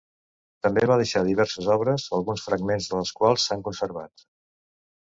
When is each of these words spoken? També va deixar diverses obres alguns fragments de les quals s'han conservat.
També 0.67 0.87
va 0.91 0.97
deixar 1.01 1.21
diverses 1.27 1.69
obres 1.75 2.07
alguns 2.21 2.49
fragments 2.49 2.91
de 2.95 3.01
les 3.05 3.15
quals 3.23 3.49
s'han 3.51 3.67
conservat. 3.71 4.29